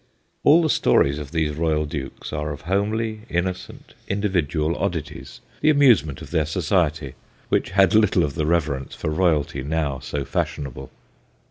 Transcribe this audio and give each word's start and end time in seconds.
All 0.43 0.63
the 0.63 0.69
stories 0.71 1.19
of 1.19 1.29
these 1.29 1.51
royal 1.55 1.85
dukes 1.85 2.33
are 2.33 2.51
of 2.51 2.61
homely, 2.61 3.21
innocent, 3.29 3.93
individual 4.07 4.69
132 4.71 5.13
THE 5.13 5.19
GHOSTS 5.19 5.37
OF 5.37 5.43
PICCADILLY 5.43 5.53
oddities, 5.53 5.61
the 5.61 5.69
amusement 5.69 6.21
of 6.23 6.31
their 6.31 6.45
society, 6.47 7.13
which 7.49 7.69
had 7.77 7.93
little 7.93 8.23
of 8.23 8.33
the 8.33 8.47
reverence 8.47 8.95
for 8.95 9.11
royalty 9.11 9.61
now 9.61 9.99
so 9.99 10.25
fashionable. 10.25 10.89